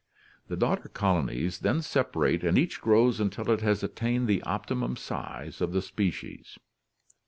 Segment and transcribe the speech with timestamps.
[0.47, 5.61] The daughter colonies then separate and each grows until it has attained the optimum size
[5.61, 6.57] of the species.